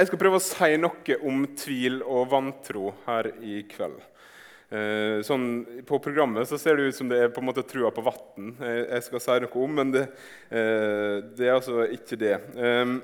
[0.00, 3.98] Jeg skal prøve å si noe om tvil og vantro her i kveld.
[4.72, 5.42] Eh, sånn,
[5.84, 8.54] på programmet så ser det ut som det er på en måte trua på vann
[8.62, 10.06] jeg skal si noe om, men det,
[10.48, 12.32] eh, det er altså ikke det.
[12.56, 12.94] Eh,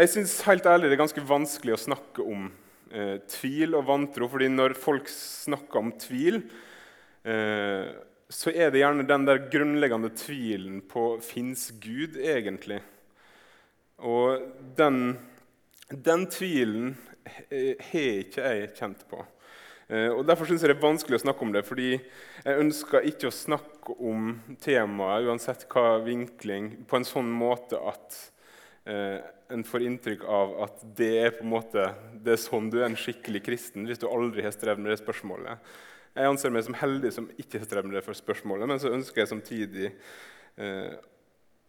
[0.00, 2.50] jeg syns helt ærlig det er ganske vanskelig å snakke om
[2.90, 6.40] eh, tvil og vantro, fordi når folk snakker om tvil,
[7.22, 7.94] eh,
[8.26, 12.82] så er det gjerne den der grunnleggende tvilen på fins Gud egentlig.
[14.02, 14.42] Og
[14.74, 15.14] den
[15.90, 16.94] den tvilen
[17.50, 19.22] har ikke jeg kjent på.
[19.88, 21.62] Eh, og Derfor syns jeg det er vanskelig å snakke om det.
[21.66, 27.78] fordi jeg ønsker ikke å snakke om temaet, uansett hva vinkling, på en sånn måte
[27.78, 28.18] at
[28.86, 29.22] eh,
[29.54, 31.90] en får inntrykk av at det er på en måte,
[32.22, 35.02] det er sånn du er en skikkelig kristen hvis du aldri har strevd med det
[35.04, 35.62] spørsmålet.
[36.16, 38.90] Jeg anser meg som heldig som ikke har strevd med det for spørsmålet, men så
[38.90, 39.90] ønsker jeg samtidig
[40.56, 40.96] eh,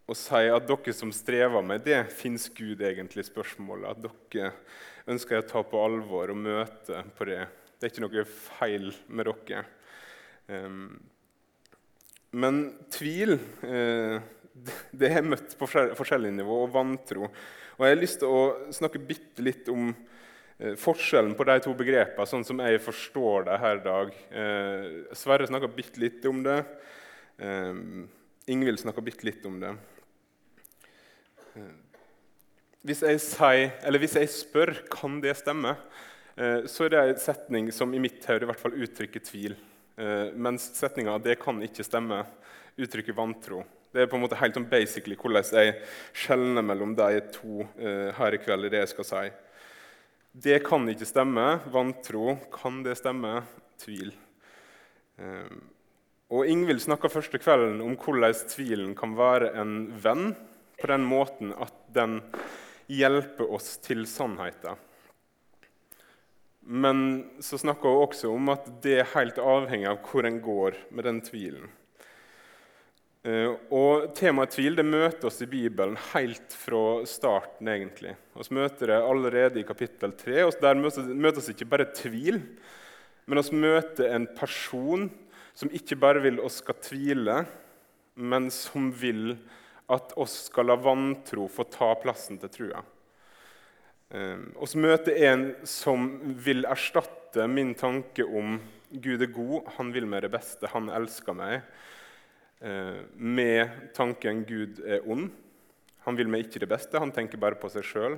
[0.07, 3.91] og si at dere som strever med det, fins Gud egentlig spørsmålet?
[3.91, 4.53] At dere
[5.11, 7.41] ønsker jeg å ta på alvor og møte på det?
[7.75, 9.65] Det er ikke noe feil med dere.
[10.47, 10.95] Um,
[12.31, 12.61] men
[12.93, 14.23] tvil uh,
[14.95, 17.27] det er møtt på forskjellig nivå, og vantro.
[17.77, 21.75] Og Jeg har lyst til å snakke bitte litt om uh, forskjellen på de to
[21.77, 24.15] begrepene, sånn som jeg forstår det her i dag.
[24.31, 24.87] Uh,
[25.19, 26.61] Sverre snakka bitte litt om det.
[27.43, 28.07] Um,
[28.47, 29.75] Ingvild snakka bitte litt om det.
[32.87, 35.73] Hvis jeg, sier, hvis jeg spør kan det stemme,
[36.37, 39.57] eh, så er det en setning som i mitt hode i hvert fall uttrykker tvil.
[39.97, 42.23] Eh, mens setninga 'det kan ikke stemme'
[42.77, 43.65] uttrykker vantro.
[43.91, 45.75] Det er på en måte helt sånn basically hvordan jeg
[46.13, 48.65] skjelner mellom de to eh, her i kveld.
[48.65, 49.31] i det jeg skal si.
[50.33, 51.59] Det kan ikke stemme.
[51.67, 52.37] Vantro.
[52.53, 53.43] Kan det stemme?
[53.77, 54.13] Tvil.
[56.29, 60.35] Og Ingvild snakka første kvelden om hvordan tvilen kan være en venn
[60.77, 62.19] på den måten at den
[62.87, 64.77] hjelper oss til sannheten.
[66.67, 66.99] Men
[67.39, 71.07] så snakker hun også om at det er helt avhengig av hvor en går med
[71.07, 71.69] den tvilen.
[73.27, 77.67] Eh, og Temaet tvil det møter oss i Bibelen helt fra starten.
[77.67, 78.15] egentlig.
[78.35, 80.43] Vi møter det allerede i kapittel 3.
[80.43, 82.41] og Der møter vi ikke bare tvil,
[83.25, 85.09] men vi møter en person
[85.53, 87.45] som ikke bare vil oss skal tvile,
[88.15, 89.37] men som vil
[89.87, 92.83] at oss skal la vantro få ta plassen til trua.
[94.07, 96.05] Vi så møter en som
[96.39, 98.55] vil erstatte min tanke om
[98.91, 101.65] Gud er god, han vil meg det beste, han elsker meg,
[102.63, 105.27] ehm, med tanken Gud er ond.
[106.05, 108.15] Han vil meg ikke det beste, han tenker bare på seg sjøl.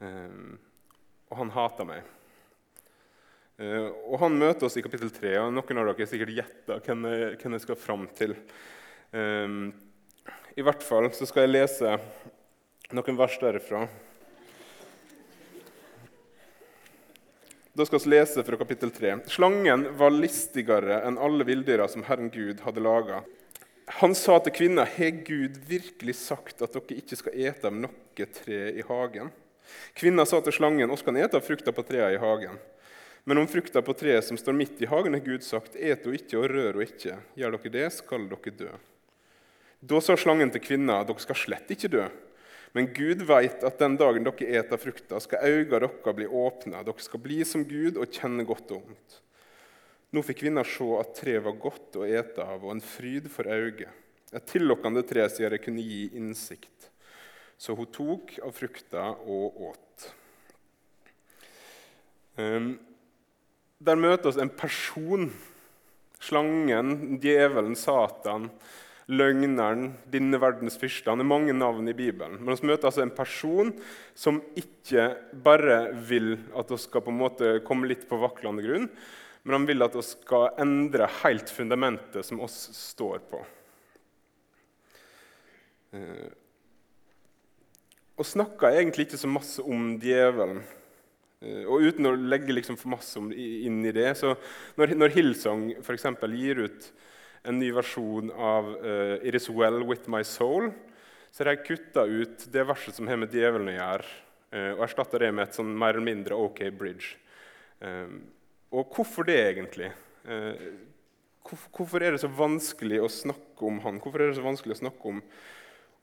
[0.00, 0.56] Ehm,
[1.28, 2.14] og han hater meg.
[3.58, 7.00] Og Han møter oss i kapittel 3, og noen av dere har sikkert gjetta hvem,
[7.42, 8.36] hvem jeg skal fram til.
[10.58, 11.90] I hvert fall så skal jeg lese
[12.90, 13.84] noen vers derifra.
[17.78, 19.12] Da skal vi lese fra kapittel 3.
[19.30, 23.20] Slangen var listigere enn alle villdyra som Herren Gud hadde laga.
[24.00, 28.28] Han sa til kvinna, har Gud virkelig sagt at dere ikke skal ete av noe
[28.40, 29.30] tre i hagen?
[29.94, 32.58] Kvinna sa til slangen, oss kan ete av frukta på treet i hagen.
[33.30, 36.18] Men om frukta på treet som står midt i hagen, har Gud sagt, et henne
[36.18, 37.22] ikke og rør henne ikke.
[37.38, 38.76] Gjør dere det, skal dere dø.
[39.78, 42.06] Da sa slangen til kvinna, dere skal slett ikke dø.
[42.74, 46.82] Men Gud veit at den dagen dere eter frukta, skal øynene deres bli åpna.
[46.84, 49.20] Dere skal bli som Gud og kjenne godt og vondt.
[50.12, 53.48] Nå fikk kvinna se at treet var godt å ete av og en fryd for
[53.48, 53.92] øyet.
[54.32, 56.90] Et tillokkende tre sier det kunne gi innsikt.
[57.58, 60.08] Så hun tok av frukta og åt.
[62.38, 62.74] Um,
[63.78, 65.30] der møter oss en person.
[66.18, 68.48] Slangen, djevelen, Satan
[69.08, 71.08] løgneren, denne verdens fyrste.
[71.08, 72.36] Han er mange navn i Bibelen.
[72.42, 73.72] Men vi møter altså en person
[74.18, 75.10] som ikke
[75.44, 75.78] bare
[76.10, 78.90] vil at vi skal på en måte komme litt på vaklende grunn,
[79.44, 83.40] men han vil at vi skal endre helt fundamentet som oss står på.
[85.96, 86.28] Eh,
[88.18, 90.60] og snakker egentlig ikke så masse om djevelen.
[91.40, 94.34] Eh, og uten å legge liksom for masse inn i det, så
[94.76, 96.10] Når, når Hillsong f.eks.
[96.34, 96.92] gir ut
[97.42, 100.72] en ny versjon av uh, 'It Is Well With My Soul',
[101.30, 104.12] så har jeg kutta ut det verset som har med djevelen å gjøre,
[104.54, 107.16] uh, og erstatta det med et sånn mer eller mindre OK bridge.
[107.80, 108.22] Um,
[108.74, 109.92] og hvorfor det, egentlig?
[110.28, 110.54] Uh,
[111.72, 114.00] hvorfor er det så vanskelig å snakke om han?
[114.02, 115.22] Hvorfor er det så vanskelig å snakke om,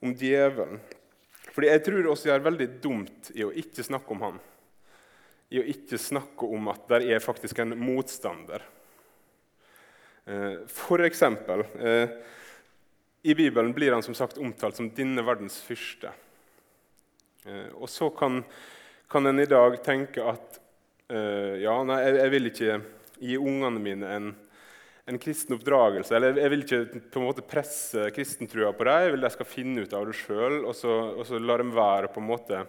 [0.02, 0.80] om djevelen?
[1.52, 4.40] Fordi jeg tror også jeg er veldig dumt i å ikke snakke om han.
[5.54, 8.64] I å ikke snakke om at det er faktisk en motstander
[10.26, 12.08] Eh, eksempel, eh,
[13.22, 16.10] I Bibelen blir han som sagt omtalt som 'denne verdens fyrste'.
[17.46, 18.44] Eh, og så kan,
[19.08, 20.60] kan en i dag tenke at
[21.08, 22.80] ja, nei, jeg, jeg, vil ikke
[23.20, 24.24] gi ungene mine en,
[25.06, 26.16] en kristen oppdragelse.
[26.16, 29.04] Eller jeg vil ikke på en måte presse kristentrua på dem.
[29.04, 32.10] Jeg vil de skal finne ut av det sjøl, og, og, så lar de være
[32.10, 32.64] på en måte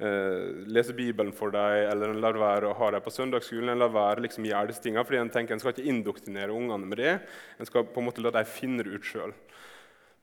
[0.00, 3.94] uh, lese Bibelen for deg, eller lar være å ha deg på søndagsskolen, eller lar
[3.94, 7.16] være liksom gjøre disse tingene, fordi En tenker en skal ikke indoktrinere ungene med det.
[7.58, 9.34] En skal på en måte la dem finne det ut sjøl.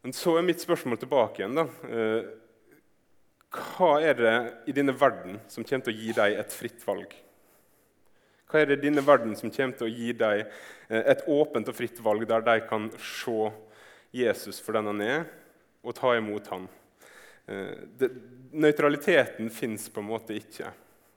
[0.01, 1.59] Men så er mitt spørsmål tilbake igjen.
[1.61, 1.67] da.
[1.85, 2.41] Uh,
[3.51, 4.35] hva er det
[4.71, 7.11] i denne verden som kommer til å gi deg et fritt valg?
[8.47, 11.67] Hva er det i denne verden som kommer til å gi deg eh, et åpent
[11.67, 13.51] og fritt valg, der de kan se
[14.15, 15.25] Jesus for den han er,
[15.83, 16.69] og ta imot han?
[17.51, 18.07] Eh,
[18.51, 20.71] nøytraliteten fins på en måte ikke.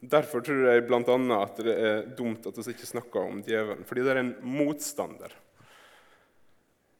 [0.05, 1.01] Derfor tror jeg bl.a.
[1.39, 5.33] at det er dumt at vi ikke snakker om djevelen, fordi det er en motstander.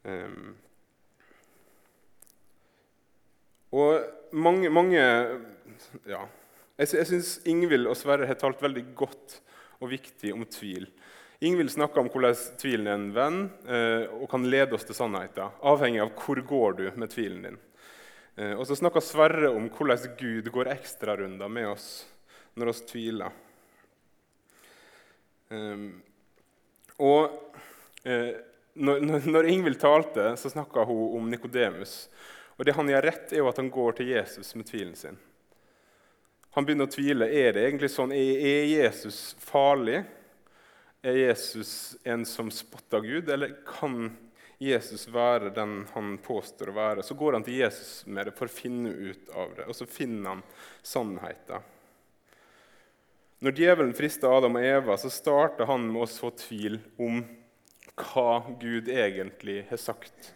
[0.05, 0.55] Um,
[3.73, 6.21] og mange, mange ja.
[6.77, 9.39] Jeg, jeg syns Ingvild og Sverre har talt veldig godt
[9.81, 10.89] og viktig om tvil.
[11.45, 15.57] Ingvild snakker om hvordan tvilen er en venn eh, og kan lede oss til sannheten,
[15.67, 17.59] avhengig av hvor går du med tvilen din.
[18.37, 21.89] Eh, og så snakker Sverre om hvordan Gud går ekstrarunder med oss
[22.59, 23.37] når vi tviler.
[25.55, 26.03] Um,
[27.03, 27.31] og
[28.07, 28.35] eh,
[28.75, 32.09] når, Ingvild talte, så snakka hun om Nikodemus.
[32.59, 35.19] Og det han gjør rett, er jo at han går til Jesus med tvilen sin.
[36.55, 37.27] Han begynner å tvile.
[37.27, 38.15] Er det egentlig sånn?
[38.15, 40.05] Er Jesus farlig?
[41.05, 44.13] Er Jesus en som spotter Gud, eller kan
[44.63, 47.05] Jesus være den han påstår å være?
[47.07, 49.89] Så går han til Jesus med det for å finne ut av det, og så
[49.91, 50.45] finner han
[50.83, 51.71] sannheten.
[53.45, 57.21] Når djevelen frister Adam og Eva, så starter han med å så tvil om
[57.95, 60.33] hva Gud egentlig har sagt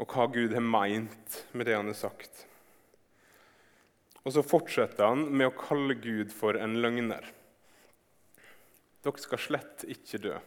[0.00, 2.46] og hva Gud har meint med det han har sagt.
[4.24, 7.26] Og så fortsetter han med å kalle Gud for en løgner.
[9.04, 10.38] Dere skal slett ikke dø.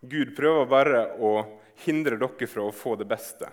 [0.00, 1.32] Gud prøver bare å
[1.84, 3.50] hindre dere fra å få det beste.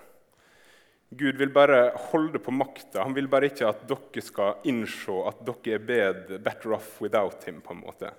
[1.10, 3.04] Gud vil bare holde på makta.
[3.04, 7.44] Han vil bare ikke at dere skal innse at dere er bedre, better off without
[7.46, 7.60] him.
[7.60, 8.10] på en måte.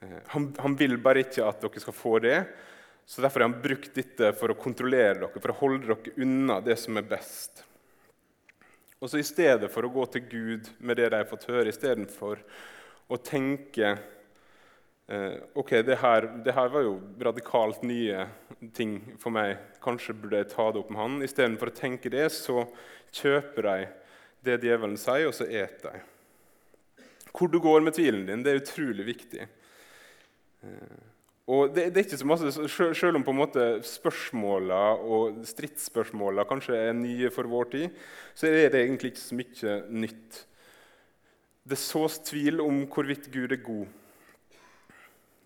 [0.00, 2.38] Eh, han, han vil bare ikke at dere skal få det.
[3.06, 6.60] Så Derfor har han brukt dette for å kontrollere dere, for å holde dere unna
[6.62, 7.64] det som er best.
[9.02, 11.66] Og så I stedet for å gå til Gud med det de har fått høre,
[11.72, 12.38] istedenfor
[13.10, 13.96] å tenke
[15.58, 18.22] Ok, det her, det her, var jo radikalt nye
[18.72, 19.58] ting for meg.
[19.82, 21.16] Kanskje burde jeg ta det opp med han.
[21.26, 22.62] Istedenfor å tenke det, så
[23.12, 23.76] kjøper de
[24.46, 26.02] det djevelen sier, og så eter de.
[27.32, 29.46] Hvor du går med tvilen din, det er utrolig viktig.
[30.62, 31.00] Eh,
[31.52, 36.46] og det, det, er ikke så masse, Selv om på en måte spørsmåla og stridsspørsmåla
[36.48, 38.02] kanskje er nye for vår tid,
[38.34, 40.38] så er det egentlig ikke så mye nytt.
[41.62, 43.90] Det sås tvil om hvorvidt Gud er god.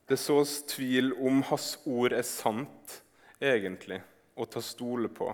[0.06, 3.00] Det sås tvil om Hans ord er sant,
[3.42, 3.98] egentlig,
[4.38, 5.32] å ta stole på.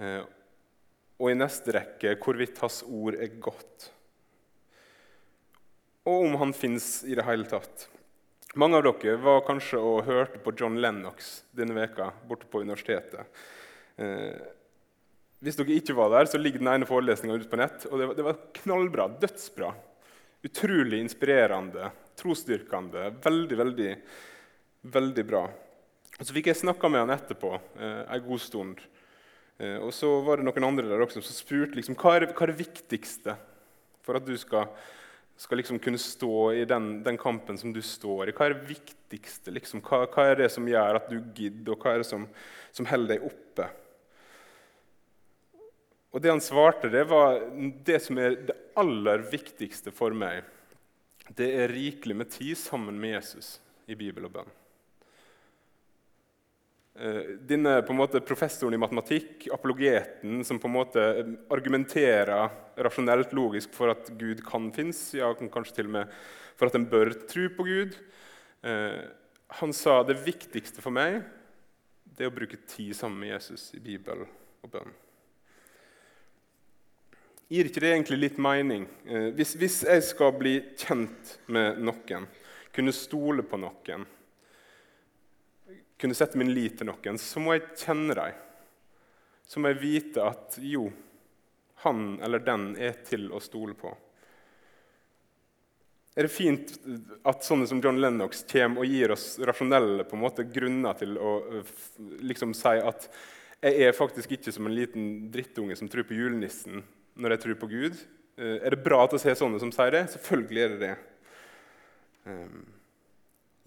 [0.00, 0.22] Eh,
[1.16, 3.90] og i neste rekke hvorvidt Hans ord er godt.
[6.06, 7.88] Og om han fins i det hele tatt.
[8.56, 13.26] Mange av dere var kanskje og hørte på John Lennox denne veka borte på universitetet.
[14.00, 14.38] Eh,
[15.44, 17.84] hvis dere ikke var der, så ligger den ene forelesninga ute på nett.
[17.90, 19.08] og det var, det var, knallbra.
[19.20, 19.74] Dødsbra.
[20.46, 23.10] Utrolig inspirerende, trosstyrkende.
[23.24, 23.92] Veldig, veldig,
[24.96, 25.44] veldig bra.
[26.16, 28.84] Og Så fikk jeg snakka med han etterpå eh, en god stund.
[29.58, 32.46] Eh, og så var det noen andre der også som spurte liksom, hva er, hva
[32.46, 33.36] er det viktigste
[34.06, 34.70] for at du skal
[35.36, 38.34] skal liksom kunne stå i den, den, kampen som du står i?
[38.36, 39.52] Hva er det viktigste?
[39.52, 39.82] Liksom?
[39.84, 42.24] Hva, hva, er det som gjør at du gidder, og hva er det som,
[42.72, 43.68] som holder deg oppe?
[46.16, 47.42] Og Det han svarte, det var
[47.84, 50.46] det som er det aller viktigste for meg.
[51.34, 53.56] Det er rikelig med tid sammen med Jesus
[53.90, 54.54] i Bibel og bønn.
[56.96, 61.06] Eh, denne måte, professoren i matematikk, apologeten, som på en måte
[61.52, 62.48] argumenterer
[62.86, 66.18] rasjonelt logisk for at Gud kan finnes, ja, kanskje til og med
[66.56, 67.98] for at en bør tro på Gud,
[68.64, 69.02] eh,
[69.60, 71.20] han sa det viktigste for meg
[72.16, 74.94] det er å bruke tid sammen med Jesus i Bibel og bønn.
[77.48, 78.88] Gir ikke det egentlig litt mening?
[79.06, 82.26] Eh, hvis, hvis jeg skal bli kjent med noen,
[82.74, 84.06] kunne stole på noen
[85.96, 88.42] kunne sette min lit til noen, så må jeg kjenne dem.
[89.46, 90.88] Så må jeg vite at jo,
[91.84, 93.92] han eller den er til å stole på.
[96.16, 96.72] Er det fint
[97.28, 101.18] at sånne som John Lennox kommer og gir oss rasjonelle på en måte, grunner til
[101.20, 101.32] å
[102.24, 103.10] liksom, si at
[103.60, 106.80] jeg er faktisk ikke som en liten drittunge som tror på julenissen
[107.16, 108.00] når jeg tror på Gud.
[108.36, 110.06] Eh, er det bra at jeg ser sånne som sier det?
[110.12, 110.94] Selvfølgelig er det det.
[112.26, 112.64] Um,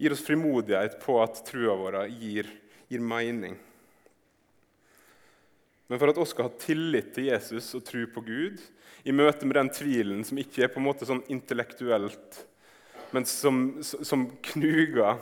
[0.00, 2.48] gir oss frimodighet på at trua vår gir,
[2.92, 3.56] gir mening.
[5.90, 8.60] Men for at vi skal ha tillit til Jesus og tro på Gud
[9.02, 12.44] i møte med den tvilen som ikke er på en måte sånn intellektuelt,
[13.10, 15.18] men som, som knuger,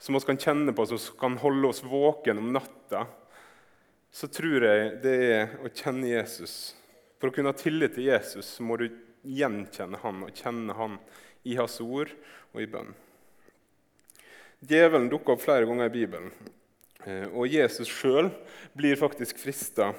[0.00, 3.04] som vi kan kjenne på, som kan holde oss våken om natta,
[4.12, 6.72] så tror jeg det er å kjenne Jesus.
[7.22, 8.88] For å kunne ha tillit til Jesus må du
[9.22, 10.96] gjenkjenne han og kjenne han
[11.46, 12.10] i hans ord
[12.50, 12.90] og i bønn.
[14.58, 16.32] Djevelen dukker opp flere ganger i Bibelen,
[17.06, 18.32] eh, og Jesus sjøl
[18.74, 19.92] blir faktisk frista.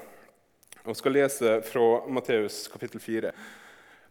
[0.84, 3.32] Og skal lese fra Matteus kapittel 4.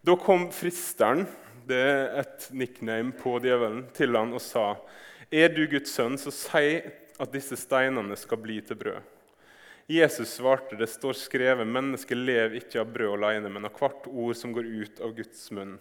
[0.01, 1.27] Da kom fristeren,
[1.69, 4.71] det er et nickname på djevelen, til han og sa:"
[5.29, 9.05] Er du Guds sønn, så si at disse steinene skal bli til brød.
[9.87, 14.37] Jesus svarte, det står skrevet, mennesket lever ikke av brød alene, men av hvert ord
[14.39, 15.75] som går ut av Guds munn.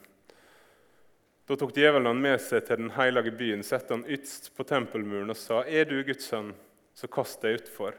[1.47, 5.31] Da tok djevelen han med seg til den hellige byen, satte han ytst på tempelmuren
[5.31, 6.51] og sa, Er du Guds sønn,
[6.99, 7.95] så kast deg utfor.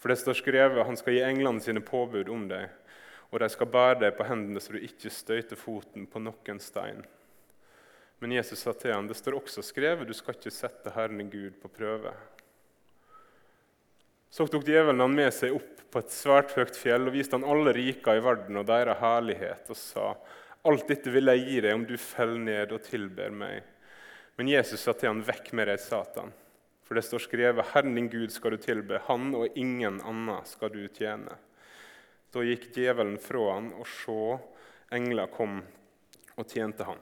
[0.00, 2.70] For det står skrevet, han skal gi englene sine påbud om deg,
[3.30, 7.04] og de skal bære deg på hendene så du ikke støyter foten på noen stein.
[8.20, 11.54] Men Jesus sa til ham, det står også skrevet, du skal ikke sette Herren Gud
[11.62, 12.12] på prøve.
[14.30, 17.46] Så tok djevelen han med seg opp på et svært høyt fjell og viste han
[17.50, 20.12] alle rika i verden og deres herlighet og sa:"
[20.60, 23.62] Alt dette vil jeg gi deg om du faller ned og tilber meg.
[24.36, 26.34] Men Jesus sa til han, Vekk med deg, Satan.
[26.84, 30.72] For det står skrevet, Herren din Gud skal du tilbe, han og ingen annen skal
[30.74, 31.38] du tjene.
[32.30, 34.36] Da gikk djevelen fra han, og så
[34.92, 35.62] engler kom
[36.36, 37.00] og tjente han.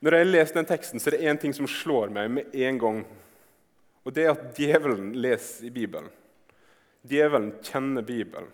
[0.00, 2.78] Når jeg leser den teksten, så er det én ting som slår meg med en
[2.80, 3.00] gang.
[4.04, 6.08] Og det er at djevelen leser i Bibelen.
[7.02, 8.48] Djevelen kjenner Bibelen.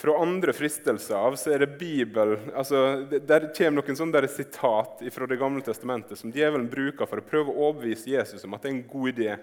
[0.00, 5.02] Fra andre fristelser av så er det Bibel, altså, Der kommer noen sånne der sitat
[5.12, 8.64] fra Det gamle testamentet som djevelen bruker for å prøve å overbevise Jesus om at
[8.64, 9.34] det er en god idé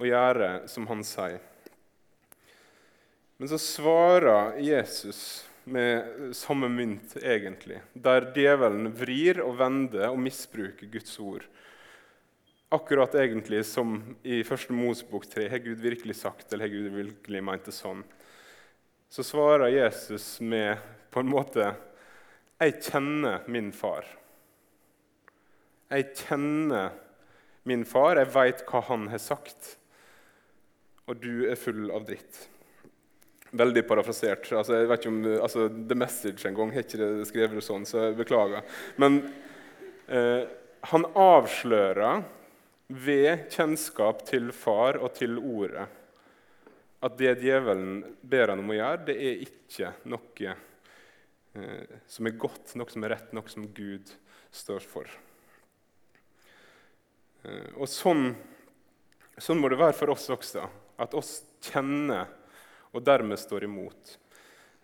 [0.00, 1.40] å gjøre som han sier.
[3.40, 10.92] Men så svarer Jesus med samme mynt, egentlig, der djevelen vrir og vender og misbruker
[10.92, 11.46] Guds ord
[12.70, 15.48] Akkurat egentlig som i første Mosebok 3.
[15.50, 18.04] Har Gud virkelig sagt eller har Gud virkelig ment det sånn?
[19.10, 20.78] Så svarer Jesus med
[21.10, 21.72] på en måte
[22.60, 24.06] Jeg kjenner min far.
[25.90, 26.94] Jeg kjenner
[27.66, 29.74] min far, jeg veit hva han har sagt.
[31.10, 32.44] Og du er full av dritt.
[33.50, 34.46] Veldig parafrasert.
[34.54, 37.82] Altså, jeg vet ikke om, altså, The Message en gang har ikke det skrevet sånn,
[37.82, 38.62] så jeg beklager.
[39.02, 39.24] Men
[40.06, 40.44] eh,
[40.92, 42.28] han avslører
[42.90, 45.86] ved kjennskap til far og til ordet
[47.00, 52.36] at det djevelen ber han om å gjøre, det er ikke noe eh, som er
[52.40, 54.12] godt, noe som er rett, noe som Gud
[54.52, 55.08] står for.
[57.46, 58.34] Eh, og sånn,
[59.38, 60.66] sånn, må det være for oss også,
[61.00, 61.38] at oss
[61.70, 62.28] kjenner
[62.92, 64.16] og dermed står imot.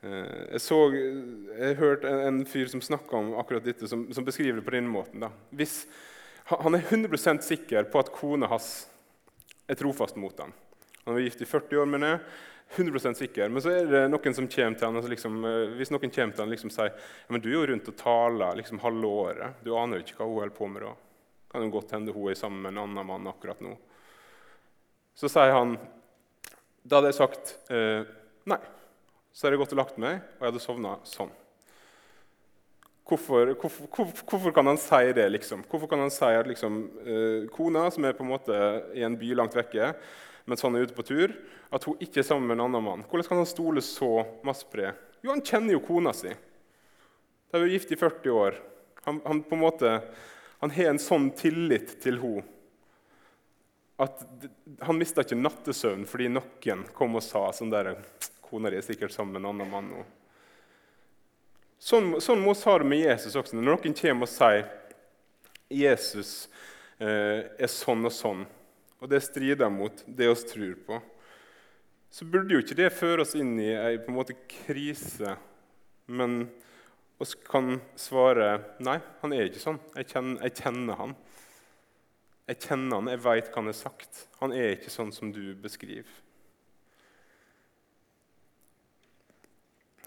[0.00, 4.24] Eh, jeg, så, jeg hørte en, en fyr som snakka om akkurat dette, som, som,
[4.24, 5.20] beskriver det på denne måten.
[5.26, 5.34] Da.
[5.52, 5.82] Hvis
[6.46, 8.86] han er 100 sikker på at kona hans
[9.66, 10.52] er trofast mot ham.
[11.04, 12.20] Han var gift i 40 år med henne.
[12.74, 13.48] 100 sikker.
[13.48, 16.34] Men så er det noen som kommer til han, altså liksom, eh, hvis noen kommer
[16.34, 19.60] til han liksom sier ja, men du er jo rundt og taler liksom halve året.
[19.62, 20.92] Du aner jo ikke hva hun holder på med da.
[21.52, 23.76] Kan jo godt hende hun er sammen med en annen mann akkurat nå.
[25.16, 25.78] Så sier han
[26.86, 28.02] Da hadde jeg sagt eh,
[28.46, 28.60] nei.
[29.32, 31.32] Så hadde jeg gått og lagt meg, og jeg hadde sovna sånn.
[33.06, 35.28] Hvorfor, hvorfor, hvorfor, kan han si det?
[35.30, 35.62] liksom?
[35.70, 38.56] Hvorfor kan han si at liksom, eh, kona, som er på en måte
[38.98, 39.92] i en by langt vekke,
[40.44, 41.34] mens han er ute på tur,
[41.70, 43.04] at hun ikke er sammen med en annen mann?
[43.06, 44.90] Hvordan kan han stole så masse på det?
[45.22, 46.34] Jo, han kjenner jo kona si.
[46.34, 48.58] De er jo gift i 40 år.
[49.06, 49.94] Han, han, på en måte,
[50.58, 52.46] han har en sånn tillit til henne
[53.96, 54.20] at
[54.84, 57.94] han mista ikke nattesøvn fordi noen kom og sa sånn der,
[58.44, 60.02] kona di er sikkert sammen med en annen mann nå.
[61.78, 63.56] Sånn, sånn må vi ha det med Jesus også.
[63.56, 64.68] Når noen kommer og sier
[65.72, 66.32] Jesus
[66.98, 68.46] eh, er sånn og sånn,
[69.02, 71.00] og det strider mot det vi tror på,
[72.10, 75.34] så burde jo ikke det føre oss inn i ei på en måte krise.
[76.06, 76.46] Men
[77.18, 78.54] vi kan svare
[78.84, 79.80] nei, han er ikke sånn.
[79.98, 81.16] Jeg kjenner, jeg kjenner han.
[82.46, 84.22] Jeg kjenner han, jeg veit hva han har sagt.
[84.40, 86.22] Han er ikke sånn som du beskriver.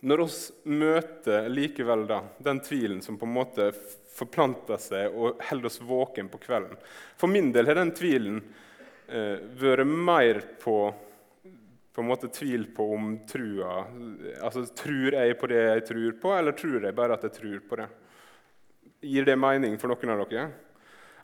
[0.01, 3.69] Når vi møter likevel da, den tvilen som på en måte
[4.15, 6.79] forplanter seg og holder oss våken på kvelden
[7.19, 8.39] For min del har den tvilen
[9.07, 10.77] eh, vært mer på,
[11.91, 13.81] på en måte tvil på om trua
[14.39, 17.59] altså Tror jeg på det jeg tror på, eller tror jeg bare at jeg tror
[17.69, 17.89] på det?
[19.09, 20.49] Gir det mening for noen av dere?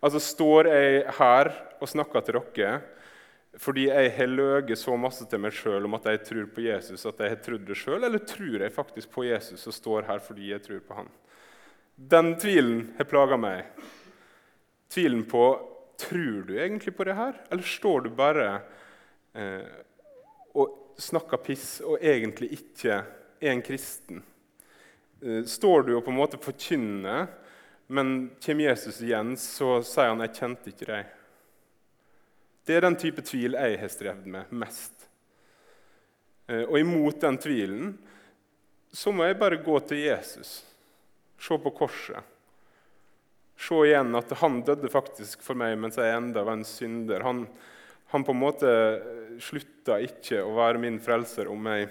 [0.03, 2.77] Altså, Står jeg her og snakker til dere
[3.61, 7.05] fordi jeg har løyet så masse til meg sjøl om at jeg tror på Jesus,
[7.07, 10.19] at jeg har trodd det sjøl, eller tror jeg faktisk på Jesus og står her
[10.23, 11.11] fordi jeg tror på han?
[11.95, 13.69] Den tvilen har plaga meg.
[14.91, 15.45] Tvilen på
[15.99, 18.49] tror du egentlig på det her, eller står du bare
[19.31, 19.63] eh,
[20.55, 24.19] og snakker piss og egentlig ikke er en kristen?
[25.23, 27.29] Eh, står du og på en måte forkynner,
[27.87, 31.14] men kommer Jesus igjen, så sier han 'jeg kjente ikke deg'.
[32.65, 35.05] Det er den type tvil jeg har strevd med mest.
[36.49, 37.91] Eh, og imot den tvilen
[38.95, 40.61] så må jeg bare gå til Jesus,
[41.41, 42.21] se på korset.
[43.59, 47.23] Se igjen at han døde faktisk for meg mens jeg enda var en synder.
[47.27, 47.45] Han,
[48.11, 48.71] han på en måte
[49.43, 51.89] slutta ikke å være min frelser om jeg,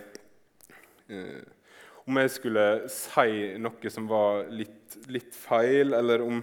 [1.12, 1.40] eh,
[2.04, 6.42] om jeg skulle si noe som var litt, litt feil, eller om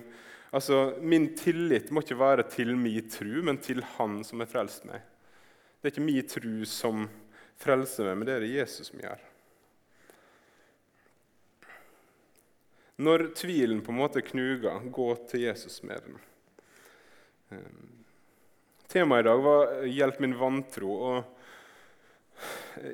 [0.52, 4.86] altså, Min tillit må ikke være til min tru, men til Han som har frelst
[4.90, 5.02] meg.
[5.82, 7.08] Det er ikke min tru som
[7.62, 9.28] frelser meg, men det er det Jesus som gjør.
[13.02, 16.20] Når tvilen på en måte knuger, gå til Jesus med den.
[17.50, 17.72] Eh,
[18.92, 20.84] Temaet i dag var 'Hjelp min vantro'.
[20.84, 21.24] og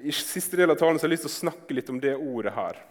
[0.04, 2.16] I siste del av talen så har jeg lyst til å snakke litt om det
[2.16, 2.84] ordet her.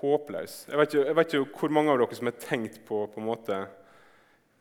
[0.00, 0.64] Håpløs.
[0.70, 3.24] Jeg vet, ikke, jeg vet, ikke, hvor mange av dere som har tenkt på, på
[3.24, 3.58] måte,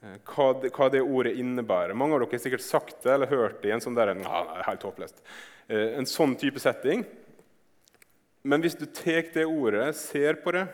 [0.03, 1.95] eh, hva, det, hva, det, ordet innebærer.
[1.97, 4.43] Mange av dere har sikkert sagt det eller hørt det i en sånn der, ja,
[4.67, 5.23] helt håpløst.
[5.71, 7.05] Eh, en sånn type setting.
[8.43, 10.67] Men hvis du tar det ordet, ser på det,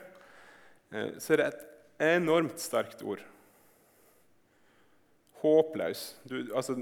[0.94, 3.24] eh, så er det et enormt sterkt ord
[5.46, 6.16] håpløs.
[6.30, 6.78] Du, altså,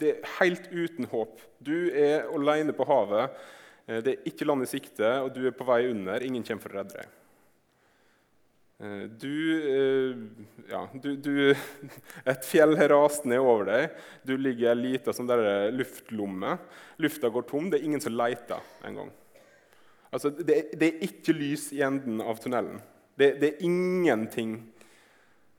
[0.00, 1.40] det er helt uten håp.
[1.64, 3.38] Du er alene på havet.
[3.88, 6.24] Eh, det er ikke land i sikte, og du er på vei under.
[6.24, 7.14] Ingen kommer for å redde deg.
[8.78, 9.38] Eh, du,
[9.72, 10.18] eh,
[10.70, 11.32] ja, du, du,
[12.32, 13.96] Et fjell har rast ned over deg.
[14.28, 15.32] Du ligger i ei lita sånn
[15.74, 16.58] luftlomme.
[17.02, 17.72] Lufta går tom.
[17.72, 19.10] Det er ingen som leter engang.
[20.08, 22.78] Altså, det, det, er ikke lys i enden av tunnelen.
[23.18, 24.60] Det, det er ingenting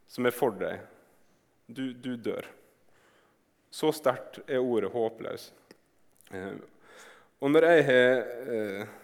[0.10, 0.80] som er for deg
[1.70, 2.48] du, du dør.
[3.70, 5.52] Så sterkt er ordet 'håpløs'.
[7.40, 8.96] Og når jeg har eh,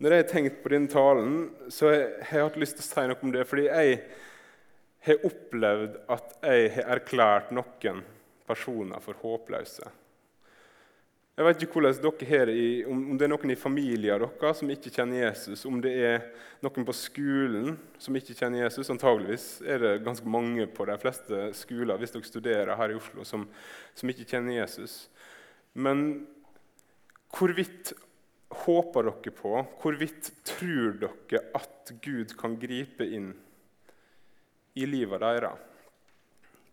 [0.00, 1.32] når jeg har tenkt på denne talen,
[1.68, 1.98] så har
[2.38, 3.42] jeg hatt lyst til å si noe om det.
[3.48, 3.98] Fordi jeg
[5.04, 8.00] har opplevd at jeg har erklært noen
[8.48, 9.90] personer for håpløse.
[11.40, 12.50] Jeg vet ikke hvordan dere her
[12.92, 16.18] om det er noen i familien deres som ikke kjenner Jesus, om det er
[16.64, 18.90] noen på skolen som ikke kjenner Jesus.
[18.92, 23.24] Antageligvis er det ganske mange på de fleste skoler hvis dere studerer her i Oslo,
[23.24, 23.46] som,
[23.96, 25.06] som ikke kjenner Jesus.
[25.72, 26.26] Men
[27.36, 27.92] hvorvidt
[28.64, 29.52] håper dere på,
[29.82, 33.32] hvorvidt tror dere at Gud kan gripe inn
[34.74, 35.66] i livet deres?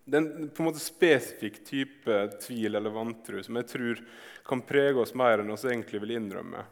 [0.07, 4.01] Det er en på en måte spesifikk type tvil eller vantro som jeg tror
[4.47, 6.63] kan prege oss mer enn oss egentlig vil innrømme.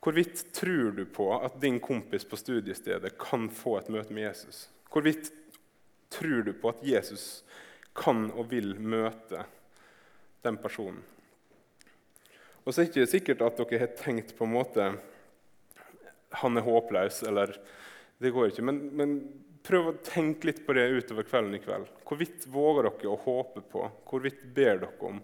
[0.00, 4.68] Hvorvidt tror du på at din kompis på studiestedet kan få et møte med Jesus?
[4.88, 5.32] Hvorvidt
[6.14, 7.42] tror du på at Jesus
[7.92, 9.42] kan og vil møte
[10.46, 11.02] den personen?
[12.64, 14.90] Og så er det ikke sikkert at dere har tenkt på en måte
[16.40, 17.56] han er håpløs, eller
[18.22, 18.64] det går ikke.
[18.68, 19.14] Men, men
[19.66, 21.88] Prøv å tenke litt på det utover kvelden i kveld.
[22.08, 23.84] Hvorvidt våger dere å håpe på?
[24.08, 25.20] Hvorvidt ber dere om?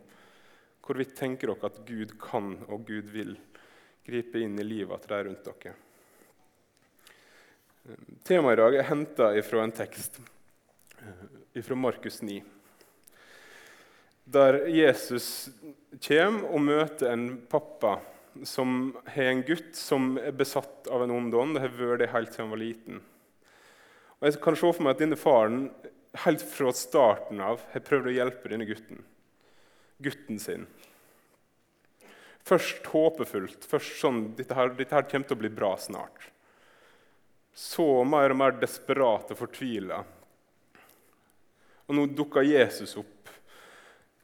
[0.85, 3.33] Hvorvidt tenker dere at Gud kan og Gud vil
[4.07, 5.75] gripe inn i livet til de rundt dere?
[8.27, 10.18] Temaet i dag er henta fra en tekst
[11.01, 12.40] eh, fra Markus 9,
[14.27, 15.49] der Jesus
[16.03, 18.01] kommer og møter en pappa
[18.45, 21.57] som har en gutt som er besatt av en ond ånd.
[21.57, 23.05] Det har vært det helt siden han var liten.
[24.19, 25.62] Og jeg kan se for meg at denne faren
[26.25, 29.03] helt fra starten av har prøvd å hjelpe denne gutten.
[30.03, 30.67] Gutten sin.
[32.47, 33.65] Først håpefullt.
[33.67, 36.31] Først sånn dette her, dette her kommer til å bli bra snart.
[37.57, 40.03] Så mer og mer desperat og fortvila.
[41.87, 43.15] Og nå dukker Jesus opp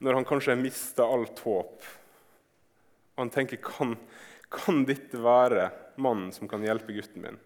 [0.03, 1.89] når han kanskje har mista alt håp.
[3.15, 3.95] Og han tenker kan,
[4.51, 5.69] kan dette være
[6.01, 7.39] mannen som kan hjelpe gutten min?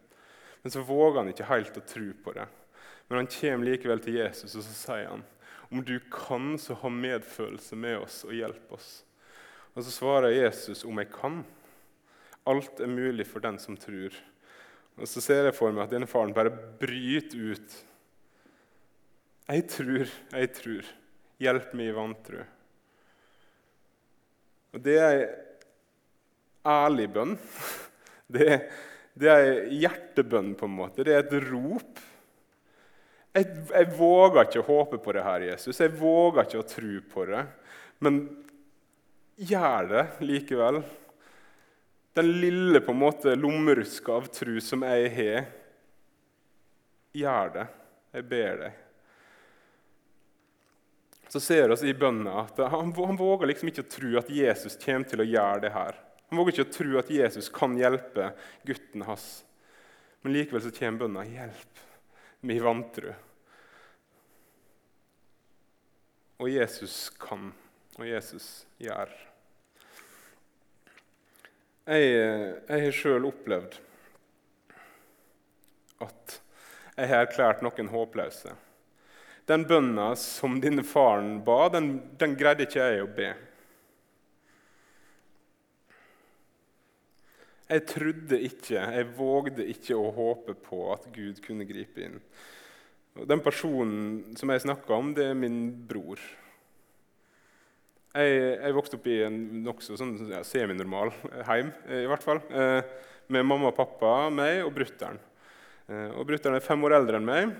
[0.63, 2.47] Men så våger han ikke helt å tro på det.
[3.07, 5.25] Men han kommer likevel til Jesus og så sier han,
[5.69, 8.89] om du kan, så ha medfølelse med oss og hjelp oss.
[9.75, 11.41] Og Så svarer Jesus om jeg kan.
[12.47, 14.15] Alt er mulig for den som tror.
[14.97, 17.75] Og Så ser jeg for meg at denne faren bare bryter ut.
[19.47, 20.87] Jeg tror, jeg tror.
[21.41, 22.43] Hjelp meg i vantro.
[24.73, 25.27] Og det er ei
[26.67, 27.37] ærlig bønn.
[28.27, 28.43] Det
[29.31, 31.01] er, ei hjertebønn, på en måte.
[31.07, 32.01] Det er et rop.
[33.33, 35.79] Jeg, jeg, våger ikke å håpe på det her, Jesus.
[35.79, 37.45] Jeg våger ikke å tro på det.
[38.03, 38.19] Men
[39.37, 40.81] gjør det likevel.
[42.19, 45.49] Den lille på en måte lommeruska av tro som jeg har,
[47.17, 47.65] gjør det.
[48.17, 48.83] Jeg ber deg.
[51.37, 54.73] Så ser vi i bønna at han, han våger liksom ikke å tro at Jesus
[54.81, 55.99] kommer til å gjøre det her.
[56.31, 58.31] Han våger ikke å tro at Jesus kan hjelpe
[58.65, 59.27] gutten hans.
[60.25, 61.83] Men likevel så kommer bønna 'Hjelp
[62.41, 63.13] mi vantru'.
[66.41, 67.53] Og Jesus kan,
[68.01, 69.13] og Jesus gjør.
[71.85, 72.13] Jeg,
[72.65, 73.77] jeg har sjøl opplevd
[76.01, 76.39] at
[76.97, 78.63] jeg har erklært noen håpløse.
[79.47, 83.29] Den bønna som denne faren ba, den, den greide ikke jeg å be.
[87.67, 92.19] Jeg trodde ikke, jeg vågde ikke å håpe på at Gud kunne gripe inn.
[93.27, 96.21] Den personen som jeg snakker om, det er min bror.
[98.17, 101.11] Jeg, jeg vokste opp i en nokså sånn, ja, seminormal
[101.49, 102.39] heim, i hvert fall.
[102.51, 102.79] Eh,
[103.35, 105.19] med mamma og pappa, meg og brutter'n.
[105.87, 107.51] Eh, og Brutter'n er fem år eldre enn meg.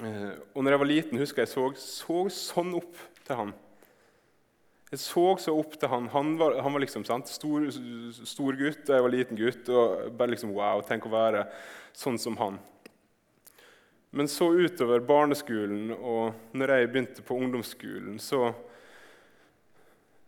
[0.00, 3.52] Eh, og når jeg var liten, husker jeg så, så sånn opp til han.
[4.92, 6.08] Jeg så så opp til han.
[6.12, 7.64] Han var, han var liksom sant, stor,
[8.28, 9.68] stor, gutt, jeg var liten gutt.
[9.72, 11.46] og bare liksom, Wow, tenk å være
[11.96, 12.58] sånn som han.
[14.12, 18.50] Men så utover barneskolen og når jeg begynte på ungdomsskolen, så,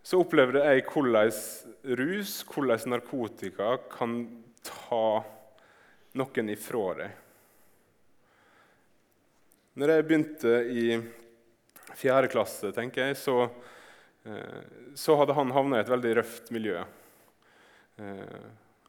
[0.00, 1.34] så opplevde jeg hvordan
[2.00, 4.22] rus, hvordan narkotika, kan
[4.64, 5.20] ta
[6.16, 7.20] noen ifra deg.
[9.74, 10.84] Når jeg begynte i
[11.98, 13.48] fjerde klasse, tenker jeg, så
[14.24, 14.60] Eh,
[14.94, 16.80] så hadde han havna i et veldig røft miljø.
[18.00, 18.44] Eh,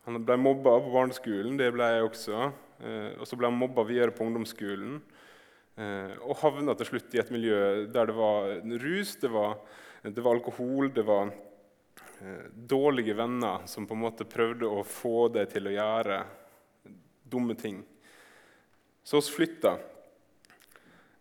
[0.05, 2.51] han ble mobba på barneskolen, det ble jeg også.
[2.79, 5.01] Eh, og så ble han mobba videre på ungdomsskolen.
[5.75, 7.55] Og havna til slutt i et miljø
[7.91, 8.45] der det var
[8.79, 9.57] rus, det var,
[10.07, 11.33] det var alkohol, det var
[12.55, 16.21] dårlige venner som på en måte prøvde å få deg til å gjøre
[17.27, 17.81] dumme ting.
[19.03, 19.73] Så vi flytta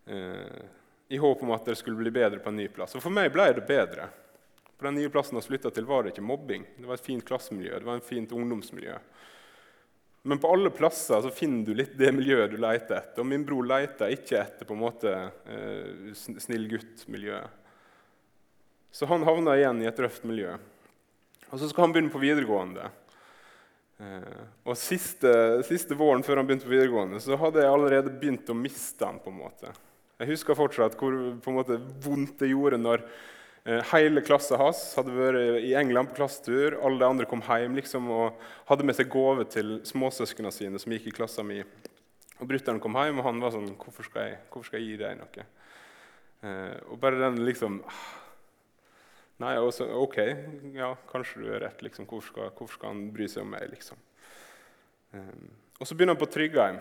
[0.04, 2.92] i håp om at det skulle bli bedre på en ny plass.
[2.96, 4.08] Og for meg ble det bedre.
[4.76, 6.66] På den nye plassen vi flytta til, var det ikke mobbing.
[6.76, 8.98] Det var et fint klassemiljø, det var et fint ungdomsmiljø.
[10.26, 13.20] Men på alle plasser så finner du litt det miljøet du leter etter.
[13.20, 17.60] Og min bror leter ikke etter på en måte eh, snill gutt-miljøet.
[18.94, 20.54] Så han havna igjen i et røft miljø.
[21.50, 22.88] Og så skal han begynne på videregående.
[24.00, 25.32] Eh, og siste,
[25.68, 29.20] siste, våren før han begynte på videregående, så hadde jeg allerede begynt å miste han
[29.20, 29.74] på en måte.
[30.20, 31.14] Jeg husker fortsatt hvor
[31.54, 33.02] måte, vondt det gjorde når
[33.66, 36.78] eh, hele klassen hans hadde vært i England på klassetur.
[36.78, 40.94] Alle de andre kom hjem liksom, og hadde med seg gave til småsøsknene sine som
[40.94, 41.74] gikk i klassen min.
[42.38, 45.02] Og Brutter'n kom hjem, og han var sånn Hvorfor skal jeg, hvorfor skal jeg gi
[45.02, 45.46] deg noe?
[46.44, 48.06] Eh, og bare den liksom ah,
[49.42, 50.18] Nei, også, OK,
[50.76, 51.80] ja, kanskje du har rett.
[51.82, 52.06] Liksom.
[52.06, 53.66] Hvorfor, skal, hvorfor, skal, han bry seg om meg?
[53.72, 53.98] liksom?
[55.10, 55.46] Eh,
[55.80, 56.78] og så begynner han på Tryggheim.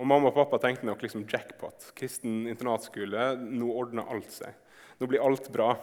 [0.00, 1.90] Og mamma og pappa tenkte nok liksom jackpot.
[1.98, 4.54] Kristen internatskole, nå ordner alt seg.
[4.98, 5.74] Nå blir alt bra.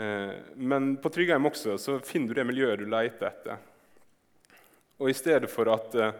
[0.00, 3.58] Eh, men på Tryggheim også så finner du det miljøet du leter etter.
[5.00, 6.14] Og i stedet for at eh,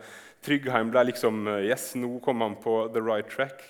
[0.44, 3.62] Tryggheim ble liksom eh, Yes, nå kom han på the right track.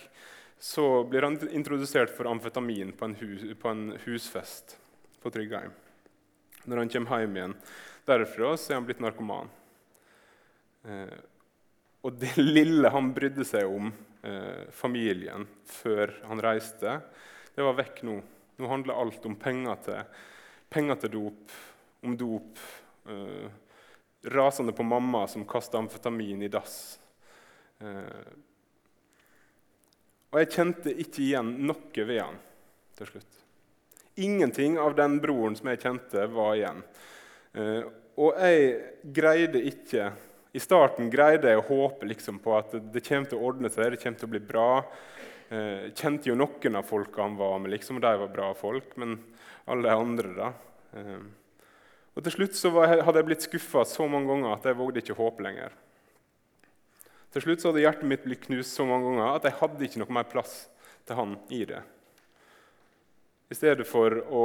[0.61, 4.77] Så blir han introdusert for amfetamin på en, hus, på en husfest
[5.23, 5.73] på Tryggheim.
[6.69, 7.59] Når han kommer hjem igjen
[8.09, 9.49] derfra, så er han blitt narkoman.
[12.03, 13.91] Og det lille han brydde seg om
[14.25, 17.01] eh, familien før han reiste,
[17.55, 18.21] det var vekk nå.
[18.61, 20.23] Nå handler alt om penger til,
[20.73, 21.59] penger til dop,
[22.05, 22.63] om dop.
[23.09, 23.51] Eh,
[24.23, 26.99] rasende på mamma som kasta amfetamin i dass.
[27.81, 28.33] Eh,
[30.31, 32.37] og jeg kjente ikke igjen noe ved han
[32.99, 33.39] til slutt.
[34.21, 36.83] Ingenting av den broren som jeg kjente, var igjen.
[37.57, 37.83] Eh,
[38.21, 40.11] og jeg greide ikke
[40.53, 43.93] i starten greide jeg å håpe liksom på at det kommer til å ordne seg,
[43.93, 44.71] det kommer til å bli bra.
[45.51, 48.49] Jeg eh, kjente jo noen av folka han var med, liksom, og de var bra
[48.59, 48.97] folk.
[48.99, 49.19] Men
[49.71, 50.51] alle de andre, da?
[50.99, 51.21] Eh,
[52.19, 55.15] og Til slutt så hadde jeg blitt skuffa så mange ganger at jeg vågde ikke
[55.15, 55.77] å håpe lenger.
[57.31, 60.03] Til slutt så hadde hjertet mitt blitt knust så mange ganger at jeg hadde ikke
[60.03, 60.55] noe mer plass
[61.07, 61.79] til han i det.
[63.51, 64.45] I stedet for å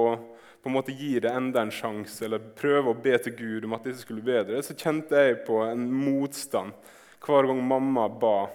[0.65, 3.75] på en måte gi det enda en sjanse eller prøve å be til Gud om
[3.77, 6.73] at dette skulle bli bedre, så kjente jeg på en motstand
[7.21, 8.47] hver gang mamma ba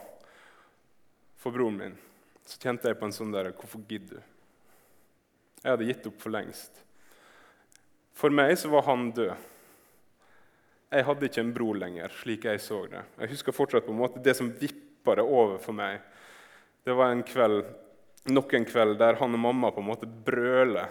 [1.38, 1.92] for broren min.
[2.42, 4.24] Så kjente jeg på en sånn der Hvorfor gidder du?
[5.60, 6.80] Jeg hadde gitt opp for lengst.
[8.18, 9.46] For meg så var han død.
[10.90, 13.04] Jeg hadde ikke en bror lenger, slik jeg så det.
[13.20, 16.02] Jeg husker fortsatt på en måte det som vippa det over for meg.
[16.82, 17.62] Det var en kveld,
[18.34, 20.90] nok en kveld der han og mamma på en måte brøler.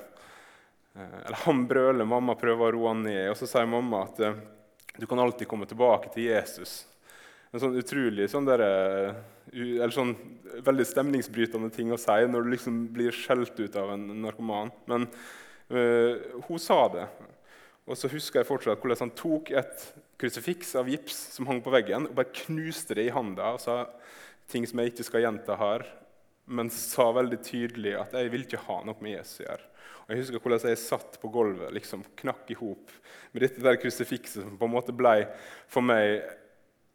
[0.99, 3.25] Eh, eller han brøler, mamma prøver å roe han ned.
[3.31, 4.39] Og så sier mamma at eh,
[4.99, 6.83] du kan alltid komme tilbake til Jesus.
[7.49, 9.21] En sånn utrolig sånn der, eh,
[9.55, 10.13] eller sånn
[10.65, 14.73] veldig stemningsbrytende ting å si når du liksom blir skjelt ut av en narkoman.
[14.91, 15.07] Men
[15.73, 17.07] øh, hun sa det.
[17.89, 19.88] Og så husker jeg fortsatt hvordan han tok et
[20.21, 23.85] krusifiks av gips som hang på veggen, og bare knuste det i handa og sa
[24.51, 25.85] ting som jeg ikke skal gjenta her,
[26.49, 29.67] men sa veldig tydelig at jeg vil ikke ha noe med Jesus å gjøre.
[29.99, 32.93] Og Jeg husker hvordan jeg satt på gulvet, liksom knakk i hop
[33.31, 35.27] med dette der krusifikset som på en måte ble
[35.69, 36.23] for meg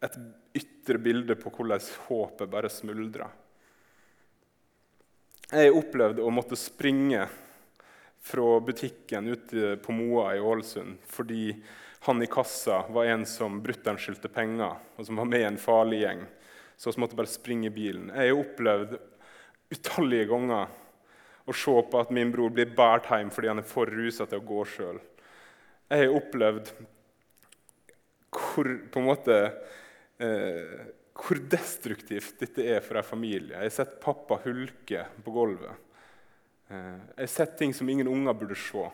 [0.04, 0.18] et
[0.58, 3.30] ytre bilde på hvordan håpet bare smuldra.
[5.54, 7.28] Jeg opplevde å måtte springe
[8.24, 11.52] fra butikken ute på Moa i Ålesund fordi
[12.04, 15.60] han i kassa var en som brutter'n skyldte penger, og som var med i en
[15.60, 16.24] farlig gjeng.
[16.76, 18.10] Så vi måtte bare springe i bilen.
[18.12, 18.98] Jeg har opplevd
[19.72, 20.72] utallige ganger
[21.44, 24.40] å se på at min bror blir båret hjem fordi han er for rusa til
[24.40, 25.00] å gå sjøl.
[25.92, 26.70] Jeg har opplevd
[28.34, 29.38] hvor, på en måte,
[30.18, 33.54] eh, hvor destruktivt dette er for en familie.
[33.54, 35.82] Jeg har sett pappa hulke på gulvet.
[36.72, 38.88] Eh, jeg har sett ting som ingen unger burde se.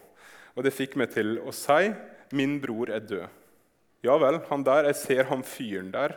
[0.57, 1.93] Og det fikk meg til å si
[2.37, 3.39] min bror er død.
[4.05, 6.17] Ja vel, han der, jeg ser han fyren der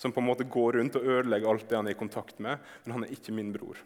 [0.00, 2.60] som på en måte går rundt og ødelegger alt det han er i kontakt med,
[2.84, 3.80] men han er ikke min bror.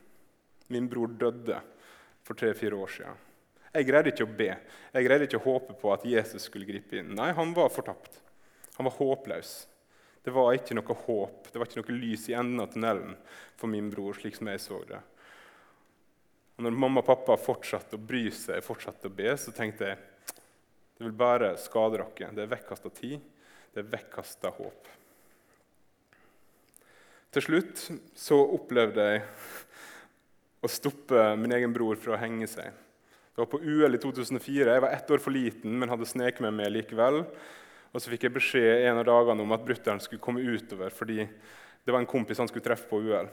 [0.70, 1.59] Min bror døde
[2.24, 3.22] for tre-fire år siden.
[3.74, 4.53] Jeg greide ikke å be.
[4.94, 7.11] Jeg greide ikke å håpe på at Jesus skulle gripe inn.
[7.18, 8.20] Nei, han var fortapt.
[8.77, 9.57] Han var håpløs.
[10.24, 13.18] Det var ikke noe håp, det var ikke noe lys i enden av tunnelen
[13.61, 14.14] for min bror.
[14.16, 15.03] slik som jeg så det.
[16.55, 19.98] Og når mamma og pappa fortsatte å bry seg, fortsatte å be, så tenkte jeg
[20.94, 22.31] det vil bare skade dere.
[22.33, 23.18] Det er vekkasta tid,
[23.74, 24.88] det er vekkasta håp.
[27.35, 27.81] Til slutt
[28.14, 29.23] så opplevde jeg
[30.62, 32.68] å stoppe min egen bror fra å henge seg.
[33.35, 34.68] Det var på UL i 2004.
[34.70, 37.25] Jeg var ett år for liten, men hadde sneket meg med likevel.
[37.90, 41.25] Og så fikk jeg beskjed en av dagene om at brutter'n skulle komme utover fordi
[41.25, 43.27] det var en kompis han skulle treffe på UL.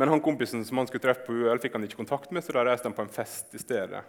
[0.00, 2.56] Men han kompisen som han skulle treffe på UL, fikk han ikke kontakt med, så
[2.56, 4.00] da reiste han på en fest i stedet.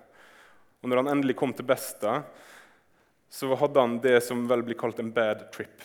[0.79, 2.21] Og når han endelig kom til Besta,
[3.27, 5.83] så hadde han det som vel blir kalt en bad trip.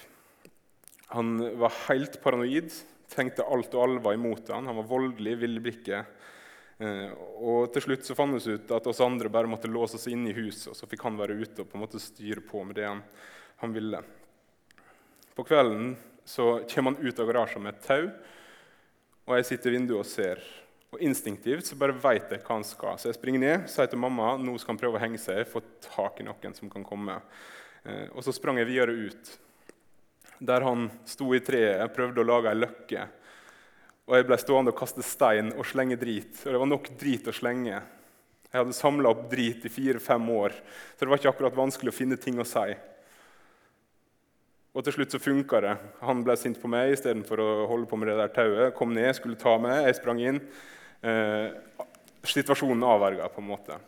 [1.10, 2.70] Han var helt paranoid,
[3.10, 4.68] tenkte alt og alle var imot han.
[4.70, 6.16] Han var voldelig, ville blikket.
[6.80, 7.10] Eh,
[7.42, 10.26] og til slutt så fant det ut at oss andre bare måtte låse oss inn
[10.30, 12.78] i huset, og så fikk han være ute og på en måte styre på med
[12.80, 13.02] det han,
[13.60, 14.00] han ville.
[15.36, 15.94] På kvelden
[16.24, 18.04] så kommer han ut av garasjen med et tau
[19.30, 20.40] og jeg sitter i vinduet og ser.
[20.90, 22.96] Og Instinktivt så bare vet jeg hva han skal.
[22.98, 25.62] Så jeg springer ned sier til mamma nå skal han prøve å henge seg, få
[25.84, 27.20] tak i noen som kan komme.
[27.84, 29.30] Eh, og så sprang jeg videre ut,
[30.40, 33.06] der han sto i treet, prøvde å lage ei løkke.
[34.08, 36.32] Og jeg ble stående og kaste stein og slenge drit.
[36.42, 37.78] Og det var nok drit å slenge.
[38.50, 40.56] Jeg hadde samla opp drit i fire-fem år,
[40.96, 42.72] så det var ikke akkurat vanskelig å finne ting å si.
[44.74, 45.76] Og til slutt så funka det.
[46.02, 48.74] Han ble sint på meg istedenfor å holde på med det der tauet.
[48.74, 50.42] Kom ned, skulle ta meg, jeg sprang inn.
[51.02, 51.46] Eh,
[52.26, 53.78] situasjonen avverga, på en måte.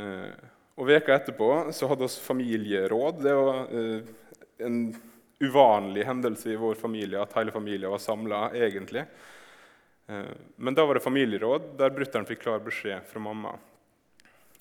[0.00, 0.32] Eh,
[0.80, 3.20] og Veka etterpå så hadde vi familieråd.
[3.24, 4.12] Det var eh,
[4.66, 4.78] en
[5.40, 9.06] uvanlig hendelse i vår familie at hele familien var samla, egentlig.
[10.06, 13.56] Eh, men da var det familieråd der brutter'n fikk klar beskjed fra mamma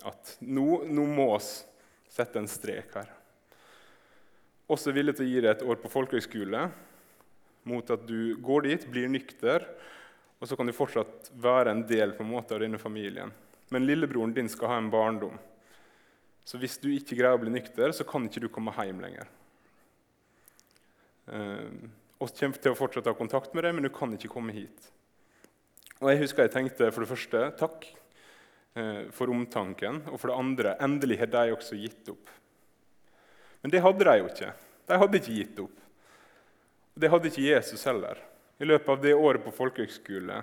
[0.07, 1.57] at nå, nå må oss
[2.09, 3.09] sette en strek her
[4.69, 6.67] også villig til å gi deg et år på folkehøgskole
[7.69, 9.65] mot at du går dit, blir nykter,
[10.39, 13.33] og så kan du fortsatt være en del på en måte av denne familien.
[13.73, 15.35] Men lillebroren din skal ha en barndom.
[16.47, 19.27] Så hvis du ikke greier å bli nykter, så kan ikke du komme hjem lenger.
[21.29, 24.31] Eh, oss kommer til å fortsette å ha kontakt med deg, men du kan ikke
[24.31, 24.89] komme hit.
[25.99, 27.85] Og jeg husker jeg tenkte for det første takk
[28.79, 32.31] eh, for omtanken, og for det andre endelig har de også gitt opp.
[33.61, 34.53] Men det hadde de jo ikke.
[34.89, 35.77] De hadde ikke gitt opp.
[36.95, 38.17] Og Det hadde ikke Jesus heller.
[38.59, 40.41] I løpet av det året på folkehøgskole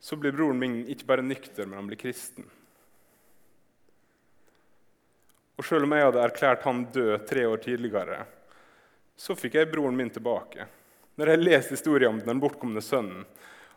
[0.00, 2.46] så blir broren min ikke bare nykter, men han blir kristen.
[5.60, 8.22] Og Selv om jeg hadde erklært han død tre år tidligere,
[9.20, 10.64] så fikk jeg broren min tilbake.
[11.20, 13.26] Når jeg leser historien om den bortkomne sønnen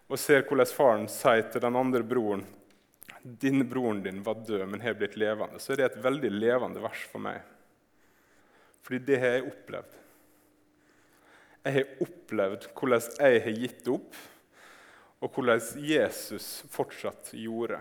[0.08, 2.46] og ser hvordan faren sier til den andre broren
[3.24, 6.82] din broren din var død, men har blitt levende, så er det et veldig levende
[6.84, 7.40] vers for meg.
[8.84, 9.94] Fordi det har jeg opplevd.
[11.64, 14.18] Jeg har opplevd hvordan jeg har gitt opp,
[15.24, 17.80] og hvordan Jesus fortsatt gjorde.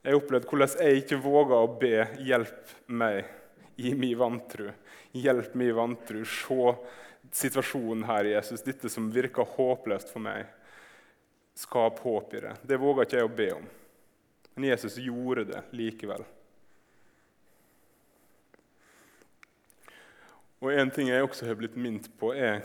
[0.00, 3.28] Jeg har opplevd hvordan jeg ikke våga å be 'hjelp meg'
[3.76, 4.70] i min vantro.
[5.12, 6.24] Hjelp min vantro.
[6.24, 6.74] Se
[7.32, 8.62] situasjonen her, Jesus.
[8.62, 10.46] Dette som virker håpløst for meg.
[11.56, 12.54] Skap håp i det.
[12.62, 13.68] Det våga ikke jeg å be om.
[14.56, 16.24] Men Jesus gjorde det likevel.
[20.64, 22.64] Og En ting jeg også har blitt minnet på, er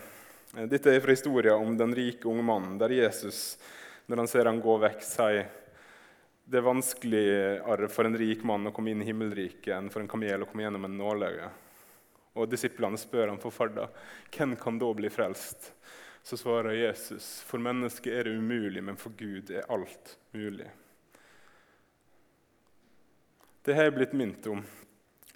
[0.67, 3.55] Dette er fra historien om den rike unge mannen, der Jesus,
[4.07, 5.45] når han ser han gå vekk, sier
[6.51, 10.09] det er vanskeligere for en rik mann å komme inn i himmelriket enn for en
[10.11, 11.45] kamel å komme gjennom en nåløye.
[12.35, 13.85] Og Disiplene spør ham forferda
[14.33, 15.69] hvem kan da bli frelst.
[16.23, 20.67] Så svarer Jesus for mennesket er det umulig, men for Gud er alt mulig.
[23.63, 24.63] Det har jeg blitt minnet om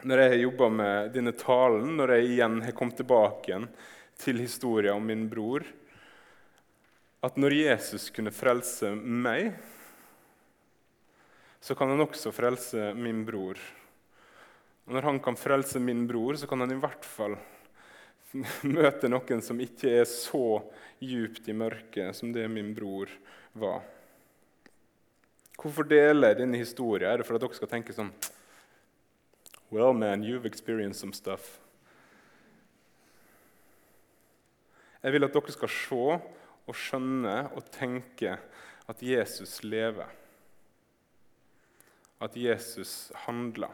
[0.05, 3.69] når jeg har jobba med denne talen, når jeg igjen har kommet tilbake igjen
[4.19, 5.63] til historien om min bror.
[7.23, 9.55] At når Jesus kunne frelse meg
[11.65, 13.57] så kan han også frelse min bror.
[14.85, 17.33] Og når han kan frelse min bror, så kan han i hvert fall
[18.77, 20.59] møte noen som ikke er så
[21.01, 23.09] djupt i mørket som det min bror
[23.57, 23.79] var.
[25.57, 27.09] Hvorfor deler jeg denne historien?
[27.09, 28.11] Er det for at dere skal tenke sånn
[29.73, 31.57] Well, man, you've experienced some stuff.
[35.01, 36.03] Jeg vil at dere skal se
[36.65, 38.37] og skjønne og tenke
[38.85, 40.13] at Jesus lever
[42.19, 43.69] at Jesus handla.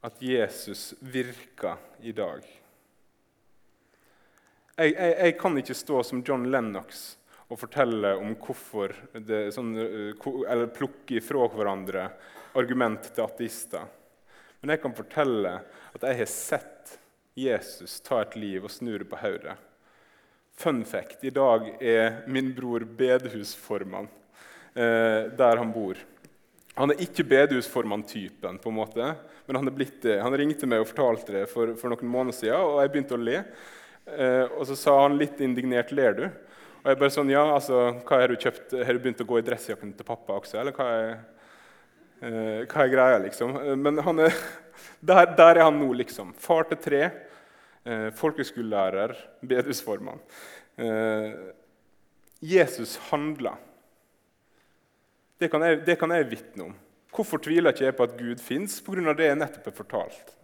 [0.00, 2.42] At Jesus virka i dag.
[4.78, 7.16] Jeg, jeg, jeg, kan ikke stå som John Lennox
[7.48, 12.04] og fortelle om hvorfor det, sånn, eh, Eller plukke ifra hverandre
[12.58, 13.88] argument til ateister.
[14.60, 15.54] Men jeg kan fortelle
[15.94, 16.98] at jeg har sett
[17.38, 19.56] Jesus ta et liv og snu det på hodet.
[20.58, 24.08] Fun fact i dag er min bror bedehusformann
[24.74, 25.98] eh, der han bor.
[26.78, 29.06] Han er ikke bedehusformann-typen, på en måte,
[29.48, 30.20] men han er blitt det.
[30.22, 33.22] Han ringte meg og fortalte det for, for noen måneder siden, og jeg begynte å
[33.22, 33.40] le.
[34.08, 36.28] Eh, og så sa han litt indignert 'Ler du?'
[36.78, 38.76] Og jeg bare sånn, ja, altså, hva Har du kjøpt?
[38.86, 40.60] Har du begynt å gå i dressjakken til pappa også?
[40.60, 41.10] Eller hva er,
[42.22, 43.56] eh, hva er greia, liksom?
[43.58, 44.34] Eh, men er,
[45.10, 46.32] der, der, er han nå, liksom.
[46.38, 47.02] Far til tre,
[47.84, 50.22] eh, folkeskolelærer, bedehusformann.
[50.78, 51.34] Eh,
[52.40, 53.58] Jesus handla.
[55.38, 56.74] Det kan jeg, det kan jeg vitne om.
[57.14, 58.80] Hvorfor tviler ikke jeg på at Gud fins?
[58.84, 59.14] Pga.
[59.16, 60.34] det jeg nettopp har fortalt.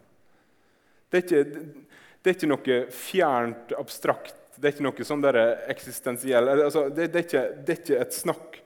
[1.10, 1.84] Det er, ikke,
[2.22, 5.26] det er ikke, noe fjernt, abstrakt, det er ikke noe sånn
[5.70, 8.58] eksistensielt altså, det, det, det, er ikke et snakk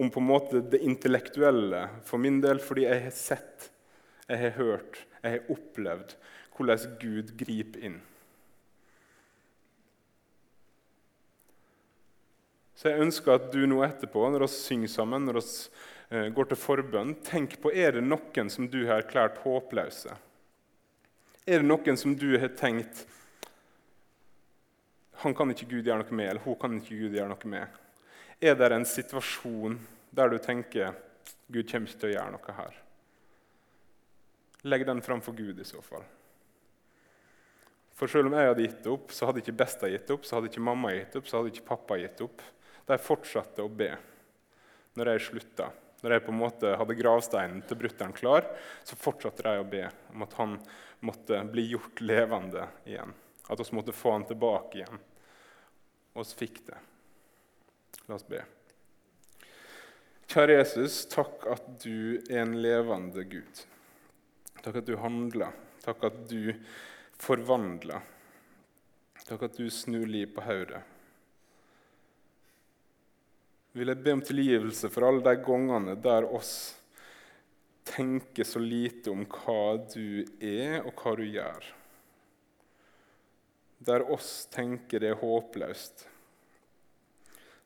[0.00, 3.68] om på en måte det intellektuelle for min del, fordi jeg har sett,
[4.28, 6.16] jeg har hørt, jeg har opplevd
[6.56, 8.00] hvordan Gud griper inn.
[12.82, 15.42] Så jeg ønsker at du nå etterpå, når vi synger sammen, når vi
[16.10, 20.16] eh, går til forbønn, tenk på er det noen som du har erklært håpløse.
[21.46, 23.04] Er det noen som du har tenkt
[25.22, 27.76] han kan ikke Gud gjøre noe med, eller hun kan ikke Gud gjøre noe med?
[28.42, 29.76] Er det en situasjon
[30.10, 30.96] der du tenker
[31.46, 32.80] Gud kommer ikke til å gjøre noe her?
[34.66, 36.02] Legg den fram for Gud i så fall.
[37.94, 40.50] For selv om jeg hadde gitt opp, så hadde ikke Besta gitt opp, så hadde
[40.50, 42.42] ikke mamma gitt opp, så hadde ikke pappa gitt opp.
[42.86, 43.92] De fortsatte å be
[44.98, 45.70] når jeg slutta.
[46.02, 48.46] Når jeg på en måte hadde gravsteinen til brutter'n klar,
[48.82, 50.56] så fortsatte de å be om at han
[51.06, 53.14] måtte bli gjort levende igjen.
[53.48, 54.98] At vi måtte få han tilbake igjen.
[56.12, 56.80] Og vi fikk det.
[58.08, 58.42] La oss be.
[60.32, 63.66] Kjære Jesus, takk at du er en levende Gud.
[64.62, 65.54] Takk at du handler.
[65.84, 66.54] Takk at du
[67.22, 68.02] forvandler.
[69.22, 70.82] Takk at du snur liv på hodet
[73.72, 76.54] vil jeg be om tilgivelse for alle de gangene der oss
[77.88, 81.68] tenker så lite om hva du er, og hva du gjør.
[83.82, 86.06] Der oss tenker det er håpløst.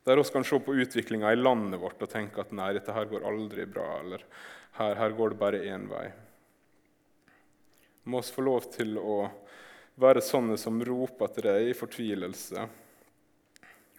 [0.07, 3.11] Der oss kan se på utviklinga i landet vårt og tenke at nei, dette her
[3.11, 4.23] går aldri bra, eller
[4.79, 6.07] her, her går det bare én vei.
[8.07, 9.25] Må oss få lov til å
[9.99, 12.69] være sånne som roper til deg i fortvilelse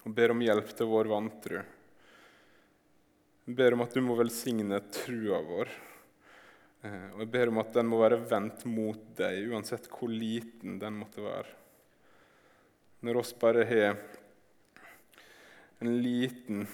[0.08, 1.62] og ber om hjelp til vår vantro.
[3.48, 5.70] Jeg ber om at du må velsigne trua vår.
[6.84, 10.76] Eh, og jeg ber om at den må være vendt mot deg, uansett hvor liten
[10.82, 11.54] den måtte være.
[13.08, 13.96] Når oss bare har
[15.80, 16.68] en liten,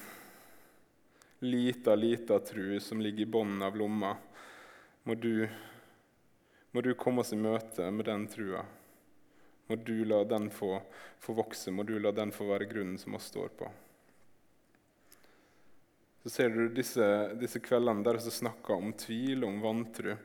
[1.45, 4.15] lita, lita tru som ligger i bunnen av lomma,
[5.05, 5.45] må du,
[6.73, 8.65] må du komme oss i møte med den trua.
[9.69, 10.79] Må du la den få,
[11.21, 13.69] få vokse, må du la den få være grunnen som vi står på.
[16.23, 17.05] Så ser du disse,
[17.35, 20.15] disse kveldene der som snakker om tvil, om vantro.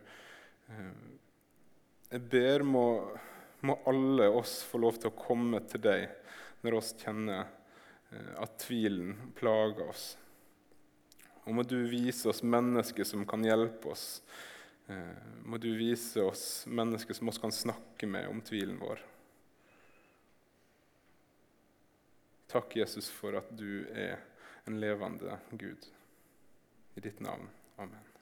[0.70, 0.92] Eh,
[2.12, 2.84] jeg ber må,
[3.66, 6.06] må alle oss få lov til å komme til deg
[6.62, 10.06] når oss kjenner eh, at tvilen plager oss.
[11.48, 14.06] Og må du vise oss mennesker som kan hjelpe oss.
[15.48, 19.00] Må du vise oss mennesker som oss kan snakke med om tvilen vår.
[22.48, 24.20] Takk, Jesus, for at du er
[24.68, 25.86] en levende Gud.
[26.94, 27.48] I ditt navn.
[27.76, 28.17] Amen.